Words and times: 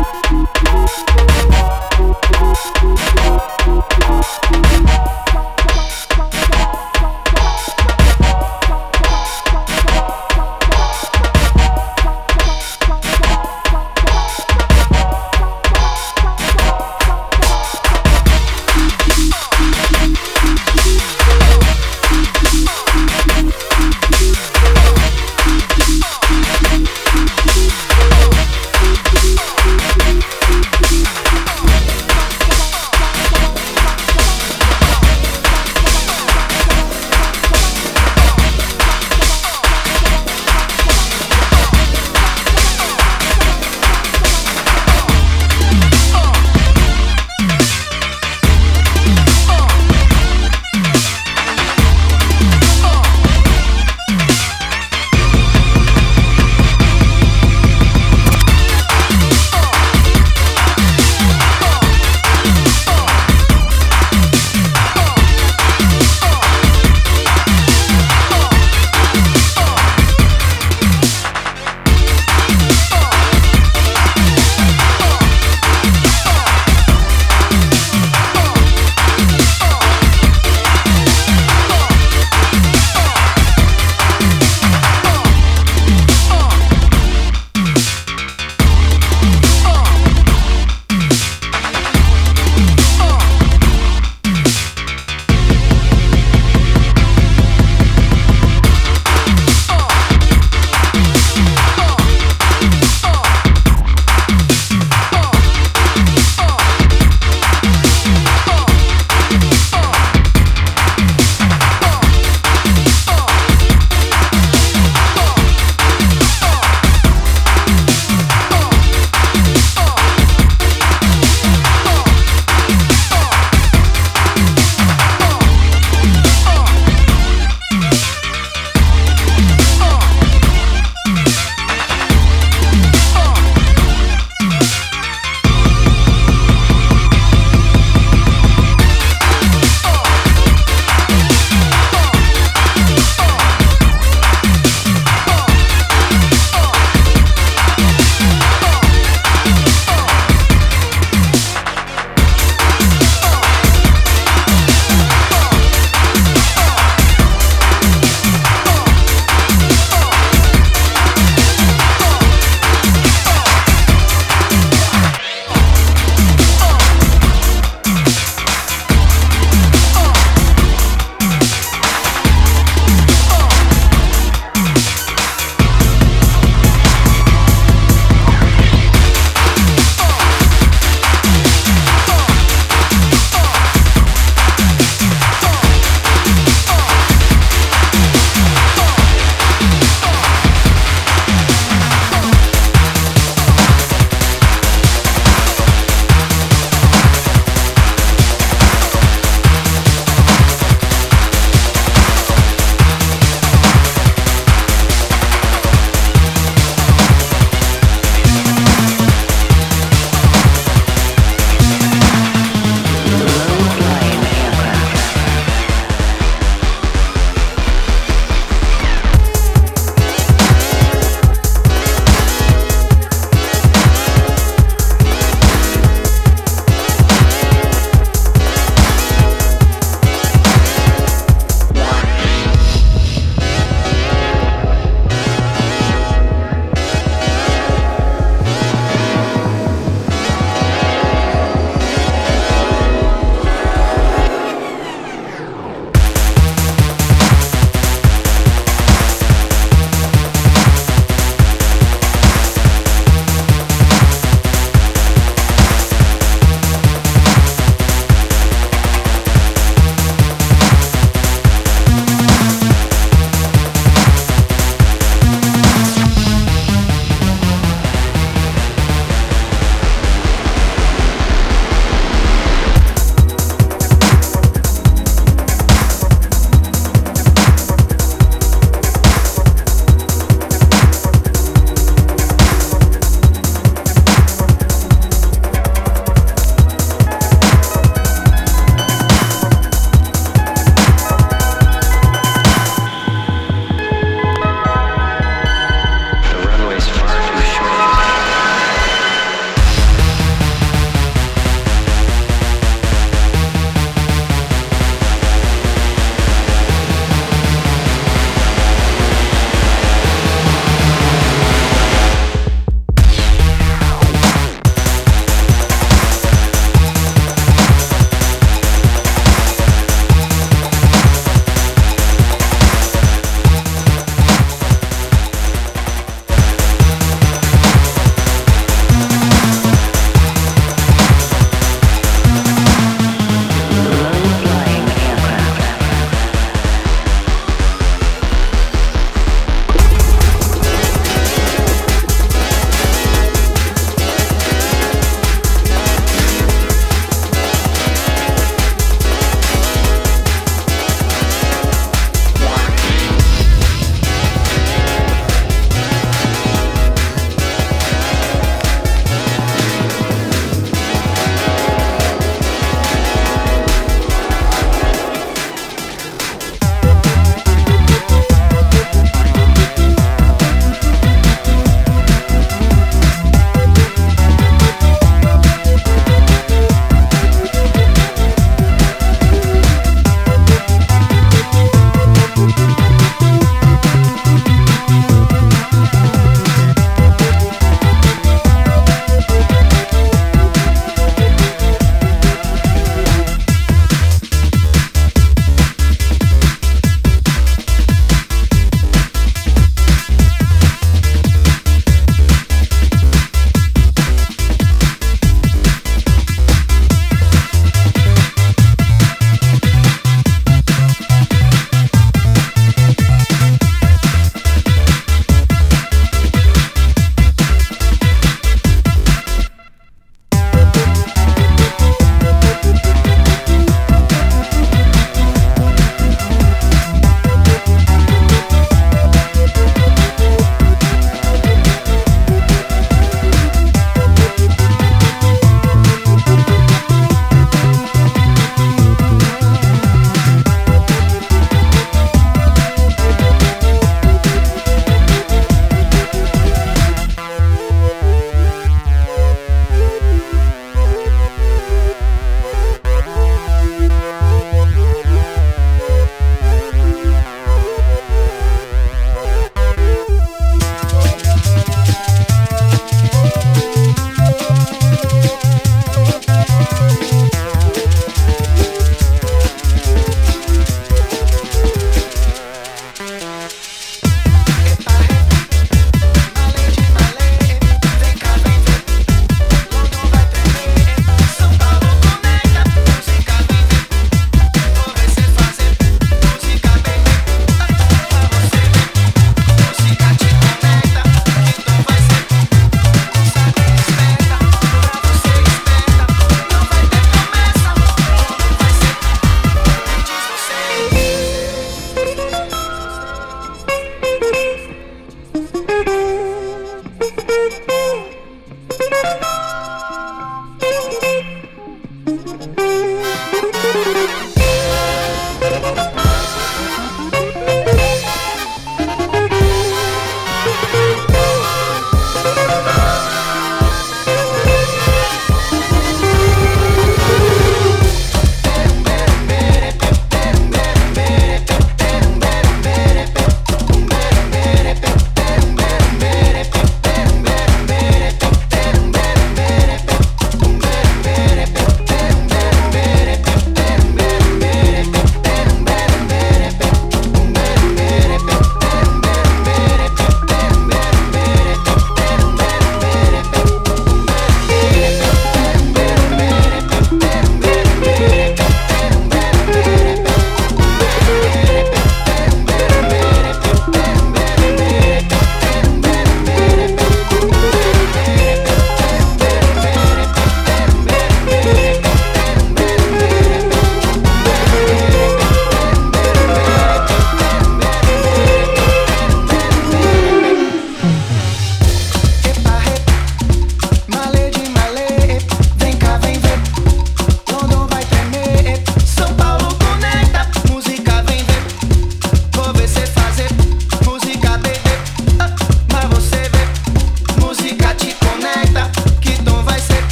Thank 0.00 0.58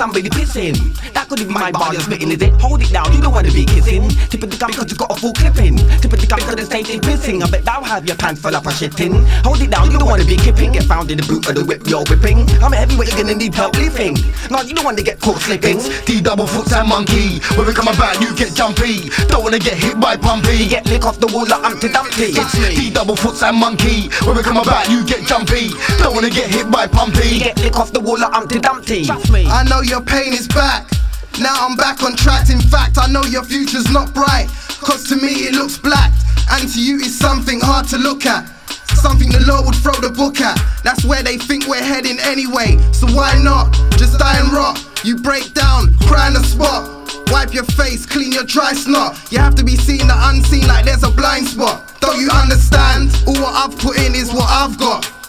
somebody 0.00 0.30
pissing. 0.30 0.74
That 1.12 1.28
could 1.28 1.40
be 1.40 1.44
my 1.44 1.70
you're 1.92 2.00
spitting, 2.00 2.30
it? 2.40 2.58
Hold 2.62 2.80
it 2.80 2.90
down, 2.90 3.09
have 7.90 8.06
your 8.06 8.16
pants 8.16 8.40
full 8.40 8.54
up 8.54 8.64
of 8.64 8.72
shitting. 8.72 9.26
Hold 9.42 9.60
it 9.60 9.70
down, 9.70 9.90
you 9.90 9.98
don't 9.98 10.08
wanna 10.08 10.24
be 10.24 10.36
kipping. 10.36 10.72
Get 10.72 10.84
found 10.84 11.10
in 11.10 11.18
the 11.18 11.26
boot 11.26 11.48
of 11.48 11.54
the 11.56 11.64
whip 11.64 11.82
you're 11.86 12.06
whipping. 12.06 12.46
I'm 12.62 12.72
a 12.72 12.76
heavyweight, 12.76 13.10
you're 13.10 13.18
gonna 13.18 13.34
need 13.34 13.52
help 13.52 13.74
lifting. 13.74 14.14
No, 14.48 14.62
you 14.62 14.74
don't 14.74 14.84
wanna 14.84 15.02
get 15.02 15.18
caught 15.20 15.42
slipping. 15.42 15.78
D 16.06 16.20
double 16.22 16.46
foot 16.46 16.70
and 16.72 16.88
monkey. 16.88 17.42
When 17.58 17.66
we 17.66 17.74
come 17.74 17.88
about, 17.88 18.22
you 18.22 18.30
get 18.36 18.54
jumpy. 18.54 19.10
Don't 19.26 19.42
wanna 19.42 19.58
get 19.58 19.74
hit 19.74 19.98
by 19.98 20.16
pumpy. 20.16 20.70
Get 20.70 20.86
lick 20.86 21.04
off 21.04 21.18
the 21.18 21.26
wall 21.26 21.46
like 21.50 21.62
Humpty 21.62 21.88
Dumpty. 21.88 22.30
It's 22.30 22.52
D 22.78 22.90
double 22.90 23.16
foot 23.16 23.42
and 23.42 23.58
monkey. 23.58 24.08
When 24.22 24.36
we 24.36 24.42
come 24.42 24.56
about, 24.56 24.88
you 24.88 25.04
get 25.04 25.26
jumpy. 25.26 25.74
Don't 25.98 26.14
wanna 26.14 26.30
get 26.30 26.46
hit 26.46 26.70
by 26.70 26.86
pumpy. 26.86 27.40
Get 27.40 27.58
lick 27.58 27.76
off 27.76 27.92
the 27.92 28.00
wall 28.00 28.18
like 28.18 28.32
Humpty 28.32 28.60
Dumpty. 28.60 29.04
Trust 29.04 29.32
me. 29.32 29.46
I 29.50 29.64
know 29.64 29.82
your 29.82 30.00
pain 30.00 30.32
is 30.32 30.46
back. 30.46 30.86
Now 31.40 31.66
I'm 31.66 31.74
back 31.74 32.02
on 32.02 32.14
track. 32.14 32.50
In 32.50 32.60
fact, 32.60 32.98
I 32.98 33.10
know 33.10 33.24
your 33.24 33.42
future's 33.42 33.90
not 33.90 34.14
bright. 34.14 34.46
Cause 34.80 35.08
to 35.08 35.16
me 35.16 35.50
it 35.50 35.54
looks 35.54 35.76
black. 35.76 36.12
And 36.50 36.68
to 36.72 36.82
you 36.82 36.98
it's 36.98 37.14
something 37.14 37.60
hard 37.60 37.86
to 37.88 37.98
look 37.98 38.26
at. 38.26 38.48
Something 38.98 39.30
the 39.30 39.40
law 39.46 39.64
would 39.64 39.76
throw 39.76 39.94
the 39.94 40.10
book 40.10 40.40
at. 40.40 40.58
That's 40.84 41.04
where 41.04 41.22
they 41.22 41.38
think 41.38 41.66
we're 41.66 41.82
heading 41.82 42.18
anyway. 42.20 42.76
So 42.92 43.06
why 43.08 43.38
not? 43.42 43.72
Just 43.96 44.18
die 44.18 44.38
and 44.38 44.52
rot. 44.52 44.76
You 45.04 45.16
break 45.16 45.54
down, 45.54 45.94
cry 46.04 46.28
in 46.28 46.34
the 46.34 46.42
spot. 46.42 47.00
Wipe 47.30 47.54
your 47.54 47.64
face, 47.64 48.04
clean 48.04 48.32
your 48.32 48.44
dry 48.44 48.72
snot. 48.72 49.16
You 49.32 49.38
have 49.38 49.54
to 49.54 49.64
be 49.64 49.76
seen 49.76 50.06
the 50.08 50.16
unseen 50.28 50.66
like 50.66 50.84
there's 50.84 51.04
a 51.04 51.10
blind 51.10 51.46
spot. 51.46 51.94
Don't 52.00 52.18
you 52.18 52.28
understand? 52.30 53.14
All 53.26 53.34
what 53.34 53.54
I've 53.54 53.78
put 53.78 53.96
in 53.98 54.14
is 54.14 54.32
what 54.32 54.50
I've 54.50 54.76
got. 54.78 55.19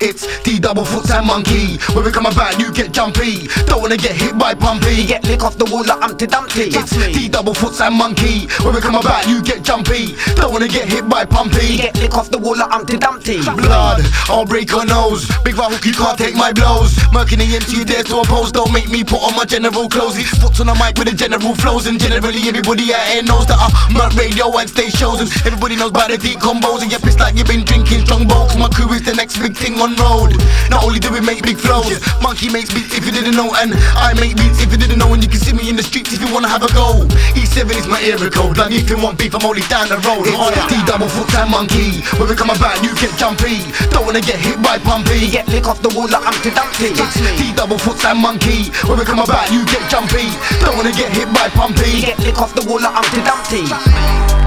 It's 0.00 0.26
D 0.42 0.58
double 0.58 0.84
foot 0.84 1.10
and 1.10 1.26
monkey. 1.26 1.78
When 1.94 2.04
we 2.04 2.10
come 2.10 2.26
about, 2.26 2.58
you 2.58 2.72
get 2.72 2.92
jumpy. 2.92 3.46
Don't 3.66 3.80
wanna 3.80 3.96
get 3.96 4.12
hit 4.12 4.36
by 4.36 4.54
pumpy. 4.54 5.06
Get 5.06 5.24
lick 5.24 5.44
off 5.44 5.56
the 5.56 5.66
wall 5.66 5.84
like 5.84 6.00
Humpty 6.00 6.26
Dumpty. 6.26 6.74
It's 6.74 6.90
D 6.90 7.28
double 7.28 7.54
foot 7.54 7.80
and 7.80 7.94
monkey. 7.94 8.48
When 8.64 8.74
we 8.74 8.80
come 8.80 8.96
about, 8.96 9.28
you 9.28 9.42
get 9.42 9.62
jumpy. 9.62 10.16
Don't 10.34 10.52
wanna 10.52 10.68
get 10.68 10.88
hit 10.88 11.08
by 11.08 11.24
pumpy. 11.24 11.78
Get 11.78 11.94
lick 11.96 12.14
off 12.16 12.30
the 12.30 12.38
wall 12.38 12.56
like 12.56 12.70
Humpty 12.70 12.98
Dumpty. 12.98 13.42
Blood, 13.42 14.02
I'll 14.26 14.44
break 14.44 14.70
your 14.70 14.84
nose. 14.84 15.30
Big 15.44 15.54
hook, 15.54 15.84
you 15.84 15.92
can't 15.92 16.18
take 16.18 16.34
my 16.34 16.52
blows. 16.52 16.94
Murking 17.14 17.38
the 17.38 17.46
you 17.46 17.84
dare 17.84 18.02
to 18.02 18.18
oppose. 18.18 18.50
Don't 18.50 18.72
make 18.72 18.88
me 18.90 19.04
put 19.04 19.22
on 19.22 19.36
my 19.36 19.44
general 19.44 19.88
clothes. 19.88 20.16
These 20.16 20.34
Foot 20.42 20.58
on 20.60 20.66
the 20.66 20.74
mic 20.74 20.98
with 20.98 21.08
the 21.08 21.14
general 21.14 21.54
flows. 21.54 21.86
And 21.86 22.00
generally, 22.00 22.42
everybody 22.48 22.92
out 22.92 23.06
here 23.14 23.22
knows 23.22 23.46
that 23.46 23.58
I'm 23.62 23.94
murk 23.94 24.14
radio 24.14 24.50
and 24.58 24.68
stage 24.68 24.94
shows. 24.94 25.20
And 25.20 25.30
everybody 25.46 25.76
knows 25.76 25.90
about 25.90 26.10
the 26.10 26.18
deep 26.18 26.40
combos. 26.40 26.82
And 26.82 26.90
you're 26.90 27.00
pissed 27.00 27.20
like 27.20 27.36
you've 27.36 27.46
been 27.46 27.64
drinking 27.64 28.06
strong 28.06 28.24
Cause 28.26 28.58
my 28.58 28.68
crew 28.68 28.92
is 28.92 29.02
the 29.02 29.14
next 29.14 29.38
big 29.38 29.56
thing 29.56 29.78
on 29.84 29.92
road. 30.00 30.32
Not 30.72 30.80
only 30.80 30.96
do 30.96 31.12
we 31.12 31.20
make 31.20 31.44
big 31.44 31.60
flows, 31.60 32.00
Monkey 32.24 32.48
makes 32.48 32.72
beats 32.72 32.96
if 32.96 33.04
you 33.04 33.12
didn't 33.12 33.36
know, 33.36 33.52
and 33.60 33.76
I 34.00 34.16
make 34.16 34.32
beats 34.40 34.64
if 34.64 34.72
you 34.72 34.80
didn't 34.80 34.96
know. 34.96 35.12
And 35.12 35.20
you 35.20 35.28
can 35.28 35.36
see 35.36 35.52
me 35.52 35.68
in 35.68 35.76
the 35.76 35.84
streets 35.84 36.16
if 36.16 36.24
you 36.24 36.32
wanna 36.32 36.48
have 36.48 36.64
a 36.64 36.72
go. 36.72 37.04
E7 37.36 37.68
is 37.76 37.86
my 37.86 38.00
area 38.00 38.32
code. 38.32 38.56
Like 38.56 38.72
if 38.72 38.88
you 38.88 38.96
want 38.96 39.20
beef, 39.20 39.36
I'm 39.36 39.44
only 39.44 39.60
down 39.68 39.92
the 39.92 40.00
road. 40.08 40.24
It's 40.24 40.64
D 40.72 40.80
double 40.88 41.08
foot 41.12 41.28
and 41.36 41.52
monkey. 41.52 42.00
When 42.16 42.32
we 42.32 42.34
come 42.34 42.48
about, 42.48 42.80
you 42.80 42.96
get 42.96 43.12
jumpy. 43.20 43.60
Don't 43.92 44.08
wanna 44.08 44.24
get 44.24 44.40
hit 44.40 44.56
by 44.64 44.80
pumpy. 44.80 45.28
Get 45.28 45.46
lick 45.52 45.68
off 45.68 45.84
the 45.84 45.92
wall 45.92 46.08
like 46.08 46.24
Humpty 46.24 46.50
Dumpty. 46.56 46.96
D 47.36 47.52
double 47.52 47.78
foot 47.78 48.00
and 48.08 48.18
monkey. 48.18 48.72
When 48.88 48.96
we 48.96 49.04
come 49.04 49.20
about, 49.20 49.52
you 49.52 49.68
get 49.68 49.84
jumpy. 49.92 50.32
Don't 50.64 50.80
wanna 50.80 50.96
get 50.96 51.12
hit 51.12 51.28
by 51.28 51.52
pumpy. 51.52 52.08
Get 52.08 52.18
lick 52.24 52.40
off 52.40 52.56
the 52.56 52.64
wall 52.64 52.80
like 52.80 52.96
Humpty 52.96 53.20
Dumpty. 53.20 54.43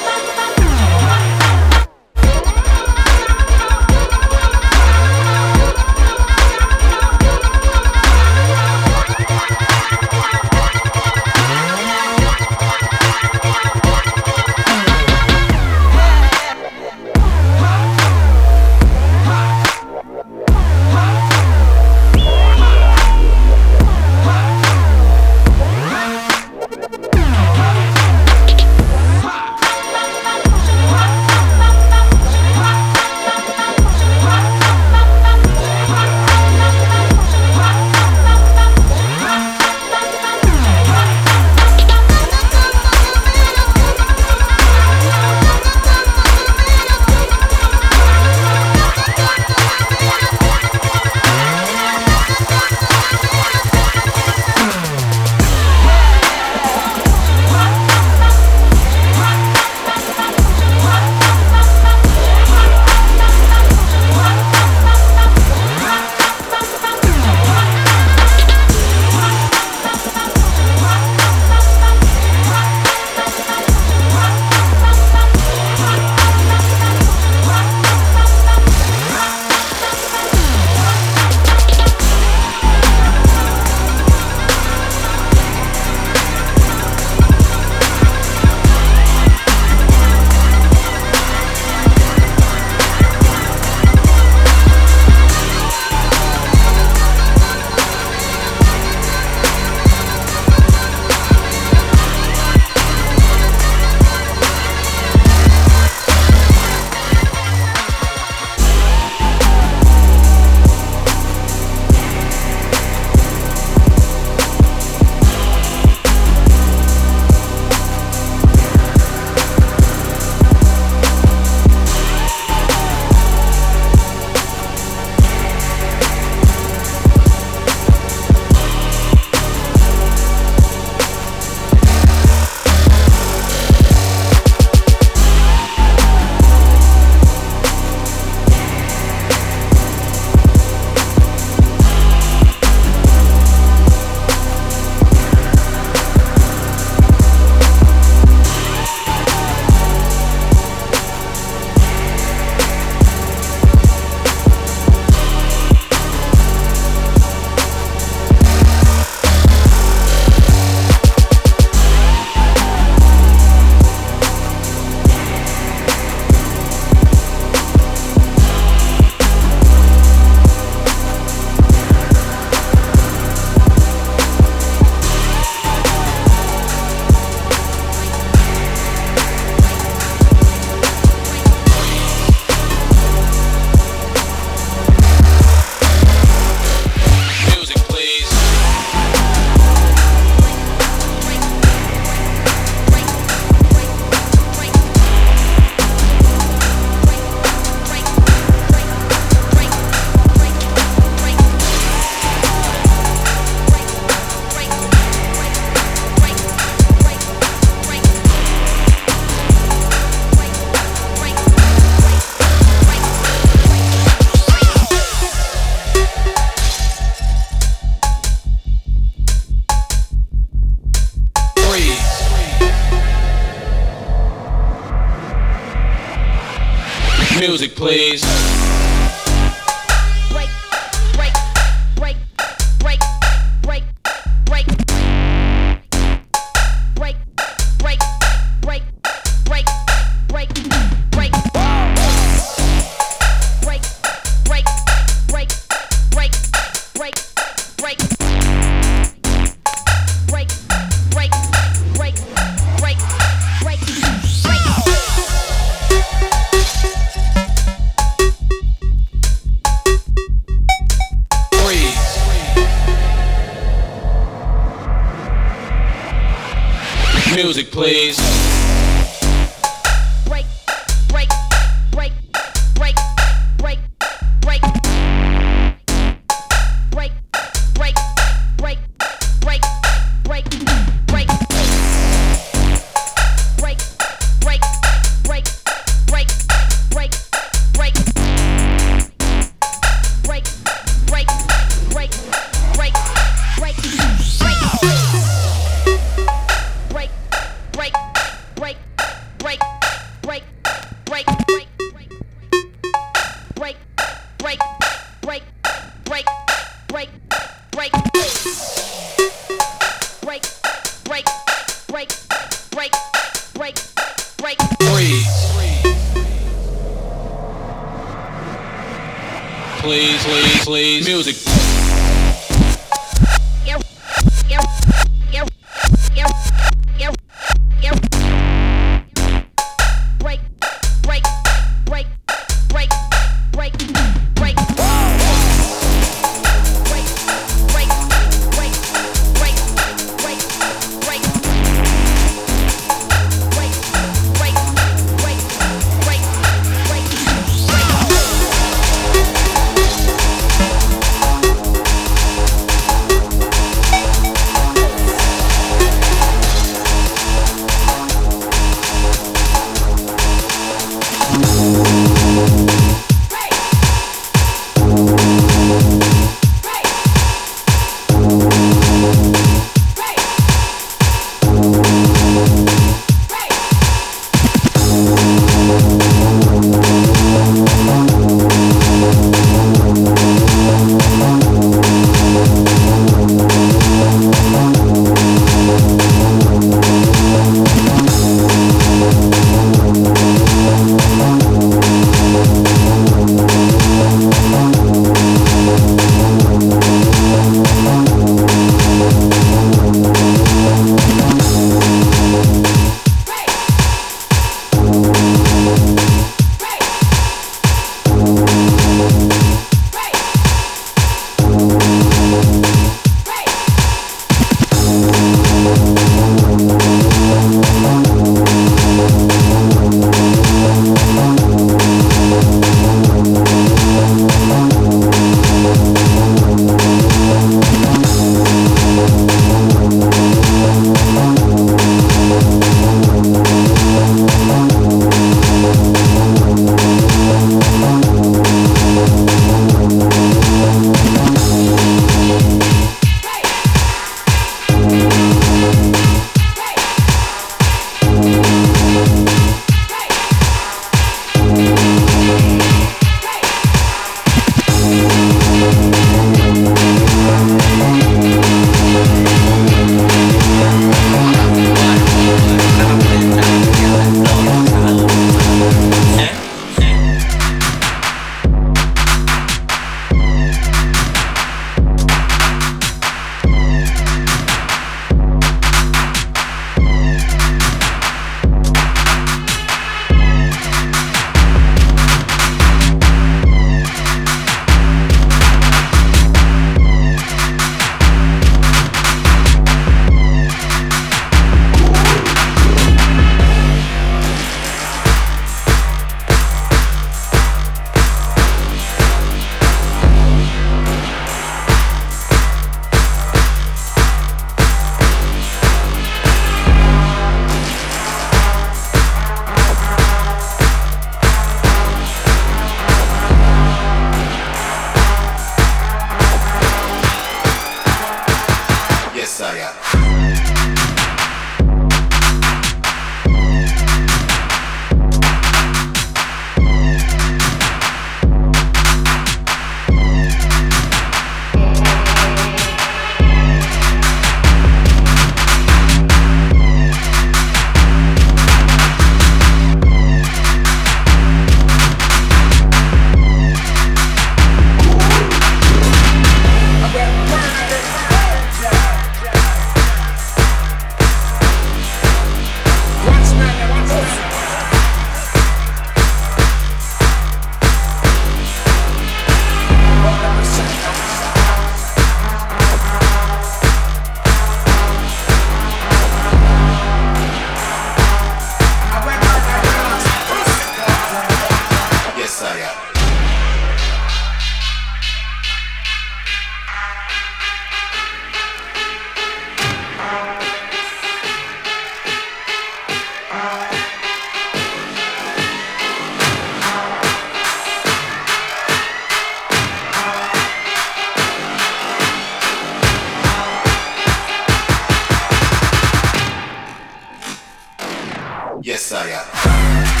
Yes, 598.63 598.91
I 598.91 599.09
am. 599.09 600.00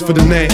for 0.00 0.14
the 0.14 0.24
name. 0.24 0.51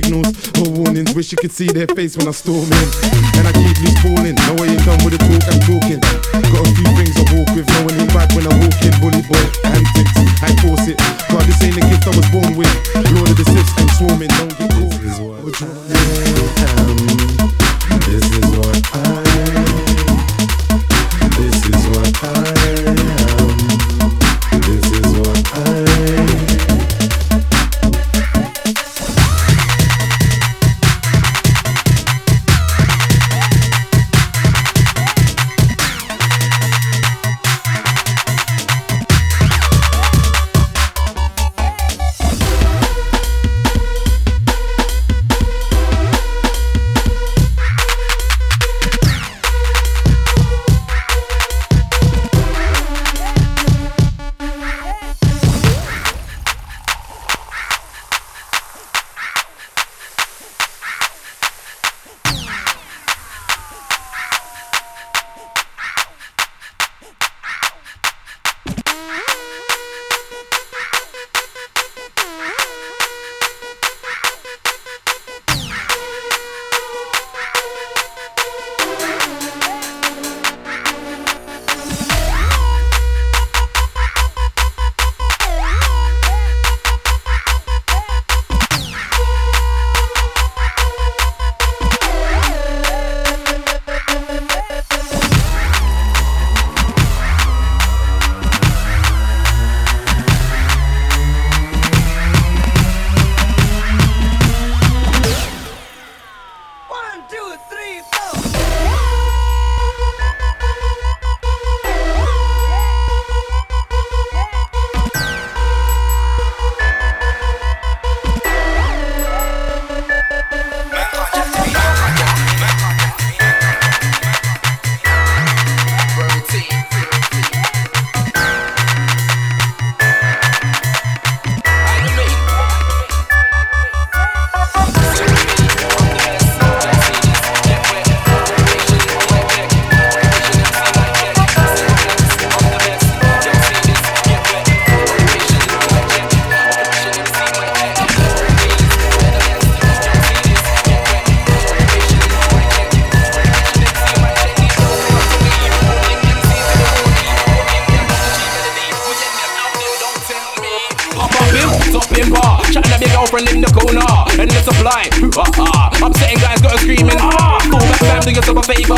signals 0.00 0.28
or 0.60 0.70
warnings. 0.70 1.14
Wish 1.14 1.32
you 1.32 1.38
could 1.38 1.52
see 1.52 1.68
their 1.68 1.86
face 1.86 2.16
when 2.16 2.28
I 2.28 2.32
storm 2.32 2.68
in. 2.68 2.88
And 3.38 3.48
I 3.48 3.52
keep 3.52 3.76
these 3.80 3.96
calling. 4.02 4.36
No, 4.46 4.52
I 4.62 4.68
ain't 4.68 4.84
done 4.84 5.00
with 5.04 5.16
the 5.16 5.20
talk 5.24 5.44
I'm 5.48 5.60
talking. 5.64 6.00
Got 6.52 6.68
a 6.68 6.72
few 6.76 6.90
things 6.98 7.16
I 7.16 7.24
walk 7.32 7.48
with. 7.56 7.68
No 7.68 7.84
one 7.86 7.94
ain't 8.00 8.12
back 8.12 8.28
when 8.36 8.46
I 8.46 8.52
walk. 8.60 8.65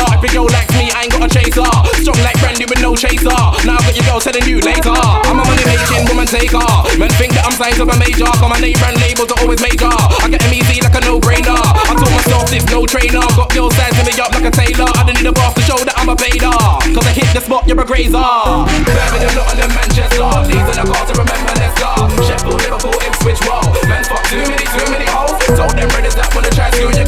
Yourself 0.09 0.23
a 0.23 0.33
girl 0.33 0.47
likes 0.49 0.73
me, 0.75 0.89
I 0.91 1.05
ain't 1.05 1.13
got 1.13 1.23
a 1.23 1.29
chaser. 1.29 1.69
Strong 2.01 2.21
like 2.25 2.37
brandy 2.39 2.65
with 2.65 2.81
no 2.81 2.95
chaser. 2.95 3.35
Now 3.65 3.77
I 3.77 3.81
got 3.85 3.95
your 3.95 4.05
girl 4.05 4.19
telling 4.19 4.47
you 4.47 4.59
later. 4.61 4.95
I'm 4.95 5.39
a 5.39 5.43
money 5.45 5.65
making 5.65 6.07
woman 6.09 6.27
taker. 6.27 6.65
Men 6.97 7.11
think 7.19 7.33
that 7.37 7.45
I'm 7.45 7.55
signed 7.55 7.77
to 7.77 7.85
a 7.85 7.95
major. 7.99 8.25
Got 8.25 8.49
my 8.49 8.59
name 8.59 8.77
brand 8.79 8.97
labels 8.99 9.29
are 9.31 9.39
always 9.41 9.61
major. 9.61 9.89
I 9.89 10.27
get 10.29 10.41
easy 10.49 10.81
like 10.81 10.95
a 10.95 11.01
no 11.05 11.19
brainer. 11.19 11.55
I 11.55 11.93
told 11.93 12.11
myself 12.11 12.49
this 12.49 12.65
no 12.71 12.85
trainer. 12.85 13.23
Got 13.37 13.53
girls 13.53 13.75
sizing 13.75 14.05
me 14.05 14.13
up 14.19 14.31
like 14.33 14.47
a 14.47 14.53
tailor. 14.53 14.89
I 14.97 15.01
don't 15.05 15.17
need 15.17 15.29
a 15.29 15.33
bath 15.35 15.55
to 15.55 15.61
show 15.63 15.79
that 15.83 15.95
I'm 15.97 16.09
a 16.09 16.15
vader. 16.15 16.51
Cause 16.51 17.05
I 17.05 17.13
hit 17.13 17.29
the 17.35 17.41
spot, 17.41 17.67
you're 17.67 17.79
a 17.79 17.85
grazer. 17.85 18.19
Birmingham, 18.19 19.33
Nottingham, 19.35 19.71
Manchester. 19.77 20.29
These 20.49 20.67
are 20.67 20.77
the 20.79 20.85
cars 20.89 21.07
to 21.11 21.13
remember, 21.15 21.53
go. 21.79 21.91
Sheffield, 22.25 22.59
Liverpool, 22.65 22.97
Ipswich, 23.07 23.39
roll. 23.47 23.67
Men 23.87 24.03
fuck 24.03 24.23
too 24.27 24.43
many, 24.43 24.65
too 24.67 24.87
many 24.91 25.07
hoes. 25.07 25.37
Told 25.55 25.75
them 25.75 25.87
brothers 25.89 26.15
that 26.15 26.29
wanna 26.33 26.51
try 26.51 26.69
to 26.71 26.98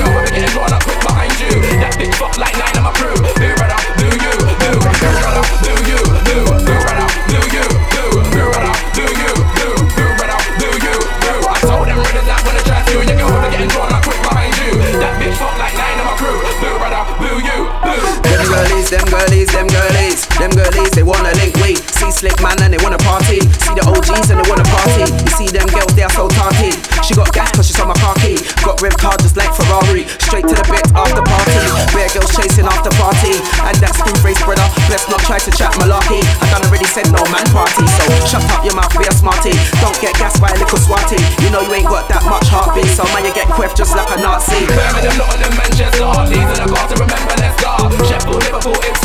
slick 22.22 22.38
man 22.38 22.54
and 22.62 22.70
they 22.70 22.78
wanna 22.86 23.02
party. 23.02 23.42
See 23.66 23.74
the 23.74 23.82
OGs 23.82 24.30
and 24.30 24.38
they 24.38 24.46
wanna 24.46 24.68
party. 24.70 25.10
You 25.10 25.32
see 25.34 25.50
them 25.50 25.66
girls, 25.74 25.90
they 25.98 26.06
are 26.06 26.14
so 26.14 26.30
tarty. 26.30 26.70
She 27.02 27.18
got 27.18 27.34
gas 27.34 27.50
cause 27.58 27.66
she's 27.66 27.82
on 27.82 27.90
my 27.90 27.98
car 27.98 28.14
key. 28.22 28.38
Got 28.62 28.78
ripped 28.78 29.02
hard 29.02 29.18
just 29.26 29.34
like 29.34 29.50
Ferrari. 29.58 30.06
Straight 30.22 30.46
to 30.46 30.54
the 30.54 30.62
bit 30.70 30.86
after 30.94 31.26
party. 31.26 31.58
Bear 31.98 32.06
girls 32.14 32.30
chasing 32.38 32.70
after 32.70 32.94
party. 33.02 33.42
And 33.66 33.74
that 33.82 33.98
screw 33.98 34.14
face 34.22 34.38
brother. 34.46 34.62
Let's 34.86 35.10
not 35.10 35.26
try 35.26 35.42
to 35.42 35.50
chat 35.50 35.74
malarkey. 35.82 36.22
I 36.22 36.46
done 36.54 36.62
already 36.70 36.86
said 36.94 37.10
no 37.10 37.26
man 37.34 37.50
party. 37.50 37.90
So 37.98 38.06
shut 38.30 38.46
up 38.54 38.62
your 38.62 38.78
mouth, 38.78 38.94
be 38.94 39.10
a 39.10 39.14
smarty. 39.18 39.58
Don't 39.82 39.98
get 39.98 40.14
gas 40.22 40.38
by 40.38 40.54
a 40.54 40.58
little 40.62 40.78
swatty. 40.78 41.18
You 41.42 41.50
know 41.50 41.66
you 41.66 41.74
ain't 41.74 41.90
got 41.90 42.06
that 42.14 42.22
much 42.30 42.46
heartbeat. 42.54 42.86
So 42.94 43.02
man, 43.18 43.26
you 43.26 43.34
get 43.34 43.50
quiff 43.50 43.74
just 43.74 43.98
like 43.98 44.14
a 44.14 44.22
Nazi. 44.22 44.62
Birmingham, 44.70 45.18
Nottingham, 45.18 45.58
Manchester. 45.58 46.06
These 46.30 46.46
are 46.46 46.60
the 46.62 46.68
cars 46.70 46.86
to 46.94 46.96
remember, 47.02 47.34
let's 47.42 47.58
go. 47.58 47.74
Sheffield, 48.06 48.46
Liverpool, 48.46 48.78
Ipswich, 48.86 49.01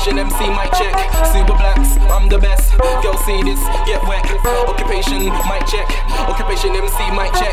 Occupation 0.00 0.32
MC, 0.32 0.48
mic 0.56 0.72
check. 0.72 0.96
Super 1.28 1.52
blacks, 1.60 2.00
I'm 2.08 2.26
the 2.30 2.38
best. 2.38 2.72
Girl, 3.04 3.12
see 3.28 3.36
this, 3.44 3.60
get 3.84 4.00
wet. 4.08 4.24
Occupation, 4.64 5.28
mic 5.44 5.60
check. 5.68 5.84
Occupation 6.24 6.72
MC, 6.72 6.96
mic 7.12 7.28
check. 7.36 7.52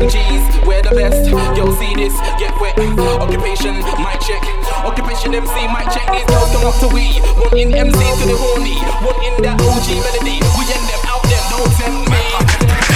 OGs, 0.00 0.64
we're 0.64 0.80
the 0.80 0.96
best. 0.96 1.28
Girl, 1.28 1.70
see 1.76 1.92
this, 1.92 2.16
get 2.40 2.56
wet. 2.64 2.80
Occupation, 3.20 3.76
mic 4.00 4.20
check. 4.24 4.40
Occupation 4.88 5.34
MC, 5.34 5.52
mic 5.68 5.84
check. 5.92 6.08
These 6.16 6.24
girls 6.32 6.48
come 6.56 6.64
up 6.64 6.80
to 6.80 6.88
we. 6.88 7.20
One 7.36 7.58
in 7.60 7.76
MC 7.76 7.92
to 7.92 8.24
the 8.24 8.40
horny. 8.40 8.80
One 9.04 9.20
in 9.28 9.42
that 9.44 9.60
OG 9.60 9.92
melody. 10.00 10.40
We 10.56 10.64
end 10.72 10.88
them 10.88 11.02
out 11.12 11.22
them, 11.28 11.44
don't 11.52 11.72
tempt 11.76 12.08
me. 12.08 12.11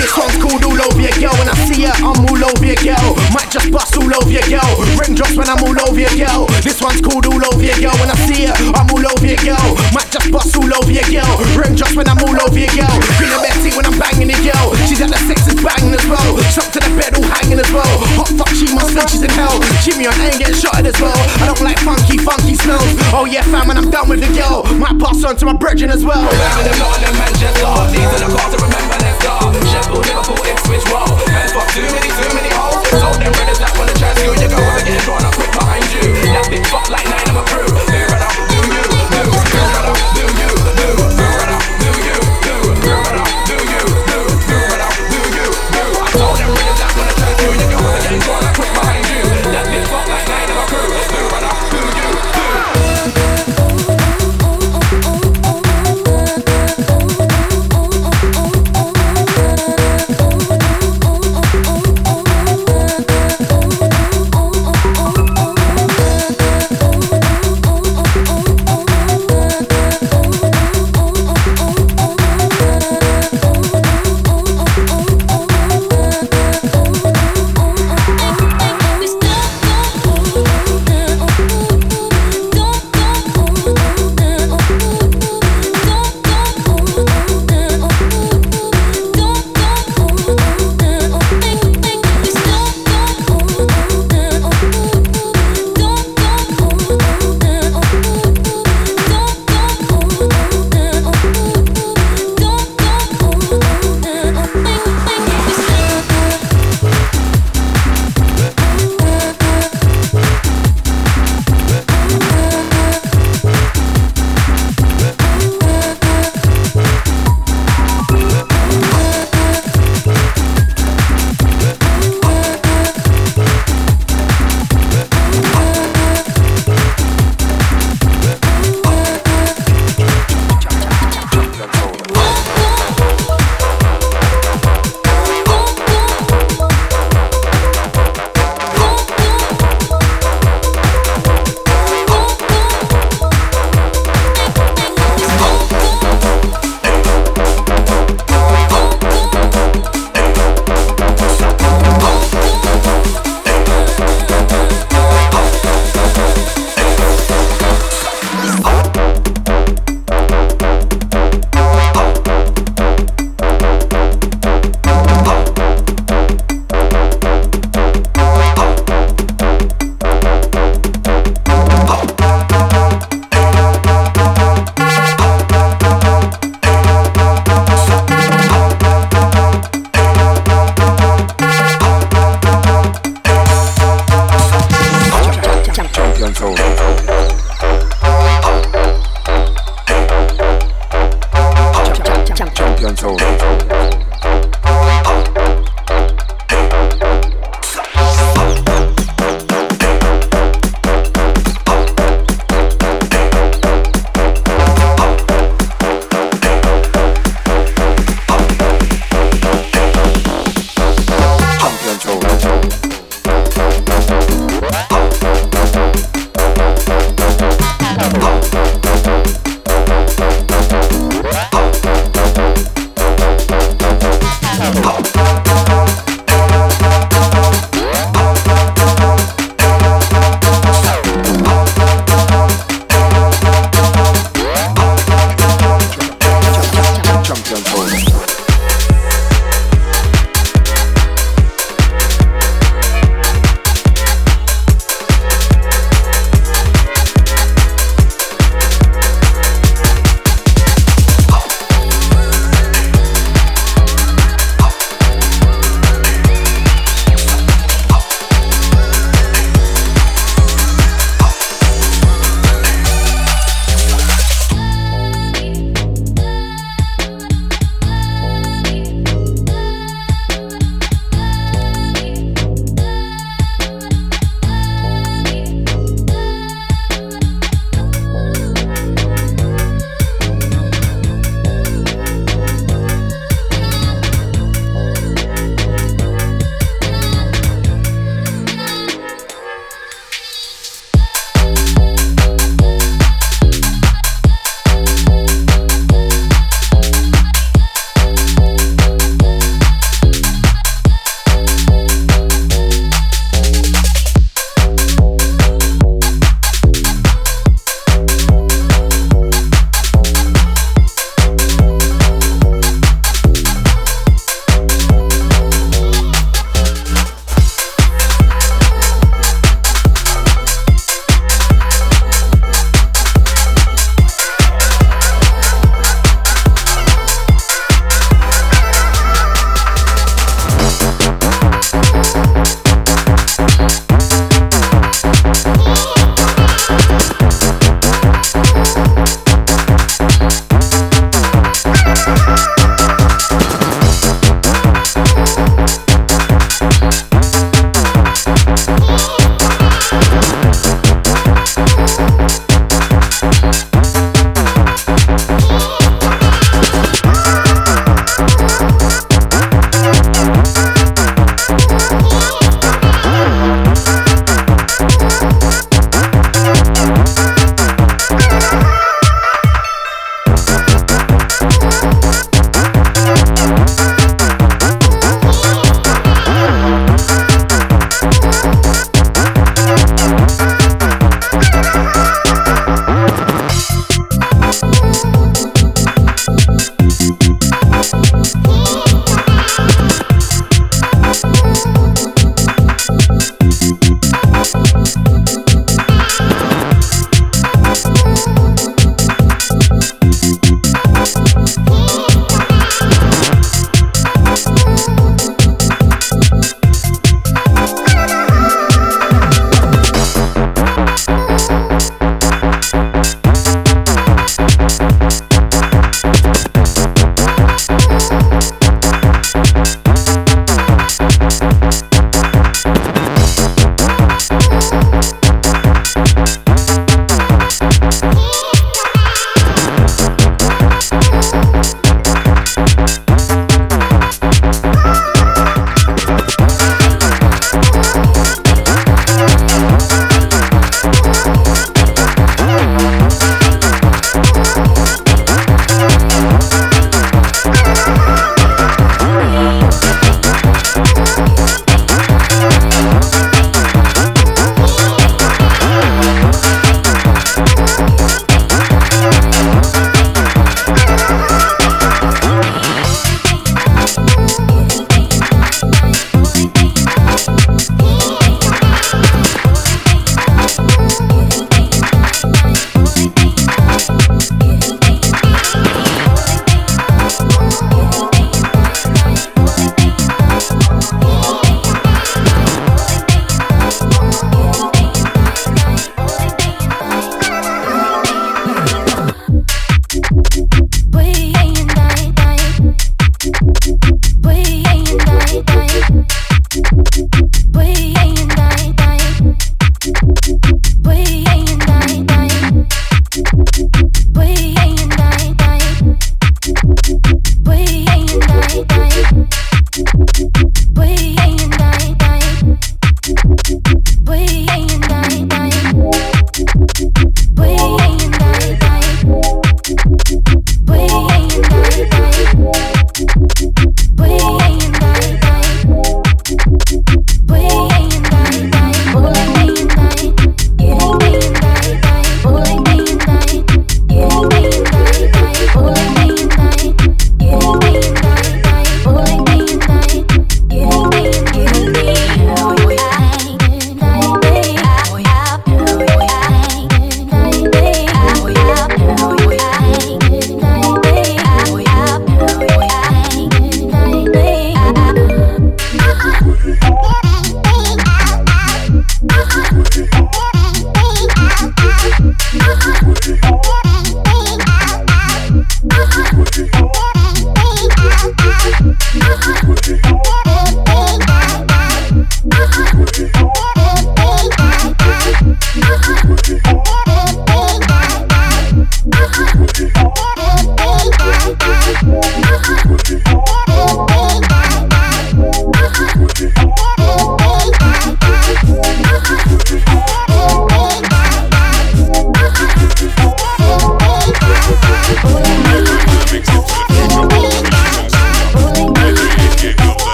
This 0.00 0.16
one's 0.16 0.40
called 0.40 0.64
all 0.64 0.80
over 0.80 0.96
your 0.96 1.12
girl. 1.20 1.36
When 1.36 1.48
I 1.52 1.56
see 1.68 1.84
her, 1.84 1.92
I'm 2.00 2.24
all 2.24 2.40
over 2.40 2.64
your 2.64 2.80
girl. 2.80 3.12
Might 3.36 3.52
just 3.52 3.68
bust 3.68 3.92
all 4.00 4.08
over 4.08 4.32
your 4.32 4.48
girl. 4.48 4.72
Raindrops 4.96 5.36
when 5.36 5.44
I'm 5.44 5.60
all 5.60 5.76
over 5.76 6.00
your 6.00 6.16
girl. 6.16 6.48
This 6.64 6.80
one's 6.80 7.04
called 7.04 7.28
all 7.28 7.44
over 7.52 7.60
your 7.60 7.76
girl. 7.76 7.92
When 8.00 8.08
I 8.08 8.16
see 8.24 8.48
her, 8.48 8.56
I'm 8.80 8.88
all 8.88 9.04
over 9.04 9.28
your 9.28 9.36
girl. 9.44 9.76
Might 9.92 10.08
just 10.08 10.32
bust 10.32 10.56
all 10.56 10.72
over 10.72 10.88
your 10.88 11.04
girl. 11.04 11.28
Raindrops 11.52 11.92
when 11.92 12.08
I'm 12.08 12.16
all 12.24 12.32
over 12.32 12.56
your 12.56 12.72
girl. 12.72 12.96
Green 13.20 13.28
and 13.28 13.44
Betty 13.44 13.76
when 13.76 13.84
I'm 13.84 13.96
banging 14.00 14.32
your 14.32 14.40
girl. 14.40 14.72
She's 14.88 15.04
at 15.04 15.12
the 15.12 15.20
sixes 15.28 15.60
banging 15.60 15.92
as 15.92 16.06
well. 16.08 16.32
Shot 16.48 16.72
to 16.72 16.80
the 16.80 16.88
bed 16.96 17.20
all 17.20 17.28
hanging 17.36 17.60
as 17.60 17.68
well. 17.68 18.00
Hot 18.16 18.32
fuck, 18.40 18.56
she 18.56 18.72
must 18.72 18.96
think 18.96 19.04
she's 19.12 19.20
in 19.20 19.32
hell. 19.36 19.60
Jimmy 19.84 20.08
on 20.08 20.16
ain't 20.24 20.40
getting 20.40 20.56
shotted 20.56 20.88
as 20.88 20.96
well. 20.96 21.20
I 21.44 21.44
don't 21.44 21.60
like 21.60 21.76
funky, 21.84 22.16
funky 22.16 22.56
smells. 22.56 22.88
Oh 23.12 23.28
yeah, 23.28 23.44
fam, 23.52 23.68
when 23.68 23.76
I'm 23.76 23.92
done 23.92 24.08
with 24.08 24.24
the 24.24 24.32
girl. 24.32 24.64
Might 24.80 24.96
pass 24.96 25.20
on 25.28 25.36
to 25.36 25.44
my 25.44 25.56
brethren 25.60 25.92
as 25.92 26.00
well. 26.08 26.24
Birmingham, 26.24 26.80
Nottingham, 26.80 27.14
Manchester. 27.20 27.68
These 27.92 28.10
are 28.16 28.22
the 28.24 28.30
cars 28.32 28.69
go. 29.38 29.52
Sheffield, 29.70 30.06
Liverpool, 30.06 30.38
Ipswich, 30.50 30.84
roll. 30.90 31.06
Men 31.28 31.48
fuck 31.54 31.68
too 31.74 31.86
many, 31.94 32.08
too 32.08 32.34
many 32.34 32.49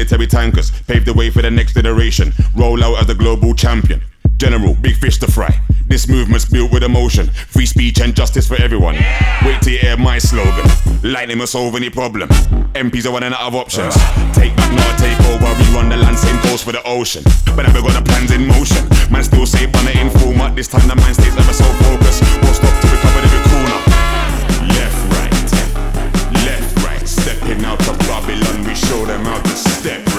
military 0.00 0.26
tankers. 0.26 0.72
Pave 0.88 1.04
the 1.04 1.12
way 1.12 1.28
for 1.28 1.42
the 1.42 1.50
next 1.50 1.74
generation. 1.74 2.32
Roll 2.56 2.82
out 2.82 3.00
as 3.00 3.06
the 3.06 3.14
global 3.14 3.54
champion. 3.54 4.00
General, 4.38 4.74
big 4.76 4.96
fish 4.96 5.18
to 5.18 5.30
fry. 5.30 5.52
This 5.88 6.08
movement's 6.08 6.46
built 6.46 6.72
with 6.72 6.82
emotion. 6.82 7.26
Free 7.28 7.66
speech 7.66 8.00
and 8.00 8.16
justice 8.16 8.48
for 8.48 8.56
everyone. 8.62 8.94
Wait 9.44 9.60
till 9.60 9.74
you 9.74 9.78
hear 9.78 9.98
my 9.98 10.16
slogan. 10.16 10.64
Lightning 11.02 11.36
must 11.36 11.52
solve 11.52 11.74
any 11.74 11.90
problem. 11.90 12.30
MPs 12.72 13.04
are 13.04 13.12
running 13.12 13.34
out 13.34 13.42
of 13.42 13.54
options. 13.54 13.92
Uh. 13.94 14.32
Take 14.32 14.56
back, 14.56 14.72
not 14.72 14.98
take 14.98 15.20
over. 15.28 15.52
We 15.60 15.76
run 15.76 15.90
the 15.90 15.98
land, 15.98 16.18
same 16.18 16.40
goes 16.44 16.62
for 16.62 16.72
the 16.72 16.82
ocean. 16.84 17.22
But 17.54 17.66
i 17.66 17.72
never 17.72 17.82
got 17.82 17.92
the 17.92 18.02
plans 18.08 18.30
in 18.30 18.46
motion. 18.46 18.88
Man, 19.12 19.22
still 19.22 19.44
safe 19.44 19.68
on 19.76 19.84
the 19.84 20.00
informer. 20.00 20.48
This 20.54 20.68
time 20.68 20.88
the 20.88 20.96
mind 20.96 21.14
stays 21.14 21.36
ever 21.36 21.52
so 21.52 21.68
focused. 21.84 22.22
Won't 22.40 22.56
stop 22.56 22.72
till 22.80 22.90
we 22.90 22.96
cover 23.04 23.20
every 23.20 23.50
corner. 23.52 23.99
Stepping 27.50 27.66
out 27.66 27.88
of 27.88 27.98
Babylon, 27.98 28.64
we 28.64 28.76
show 28.76 29.04
them 29.06 29.24
how 29.24 29.42
to 29.42 29.48
step 29.48 30.09